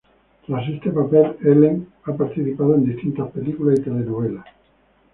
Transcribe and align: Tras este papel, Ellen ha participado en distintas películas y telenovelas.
Tras 0.47 0.67
este 0.67 0.89
papel, 0.89 1.37
Ellen 1.43 1.87
ha 2.05 2.13
participado 2.15 2.73
en 2.73 2.85
distintas 2.85 3.29
películas 3.29 3.77
y 3.77 3.83
telenovelas. 3.83 4.45